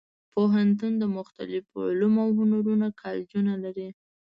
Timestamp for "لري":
3.63-3.89